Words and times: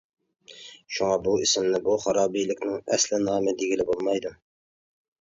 شۇڭا 0.95 1.17
بۇ 1.27 1.35
ئىسىمنى 1.43 1.83
بۇ 1.89 1.99
خارابىلىكنىڭ 2.07 2.83
ئەسلى 2.83 3.23
نامى 3.31 3.57
دېگىلى 3.63 3.91
بولمايدۇ. 3.95 4.37